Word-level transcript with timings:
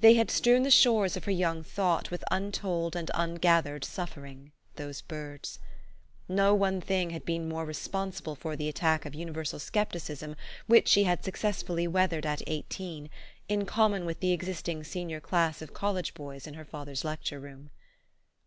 They 0.00 0.14
had 0.14 0.30
strewn 0.30 0.62
the 0.62 0.70
shores 0.70 1.14
of 1.14 1.24
her 1.26 1.30
young 1.30 1.62
thought 1.62 2.10
with 2.10 2.24
untold 2.30 2.96
and 2.96 3.10
ungathered 3.14 3.84
suffering, 3.84 4.50
those 4.76 5.02
birds. 5.02 5.58
No 6.26 6.54
one 6.54 6.80
thing 6.80 7.10
had 7.10 7.26
been 7.26 7.50
more 7.50 7.66
responsible 7.66 8.34
for 8.34 8.56
the 8.56 8.66
attack 8.70 9.04
of 9.04 9.14
universal 9.14 9.58
scepticism 9.58 10.36
which 10.68 10.88
she 10.88 11.04
had 11.04 11.22
success 11.22 11.62
fully 11.62 11.86
weathered 11.86 12.24
at 12.24 12.40
eighteen, 12.46 13.10
in 13.46 13.66
common 13.66 14.06
with 14.06 14.20
the 14.20 14.32
existing 14.32 14.84
senior 14.84 15.20
class 15.20 15.60
of 15.60 15.74
college 15.74 16.14
boys 16.14 16.46
in 16.46 16.54
her 16.54 16.64
father's 16.64 17.04
lecture 17.04 17.38
room. 17.38 17.68